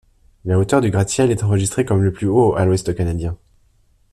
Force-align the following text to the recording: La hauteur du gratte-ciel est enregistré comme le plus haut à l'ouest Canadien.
La 0.45 0.57
hauteur 0.57 0.81
du 0.81 0.89
gratte-ciel 0.89 1.29
est 1.29 1.43
enregistré 1.43 1.85
comme 1.85 2.01
le 2.01 2.11
plus 2.11 2.25
haut 2.25 2.55
à 2.55 2.65
l'ouest 2.65 2.95
Canadien. 2.95 3.37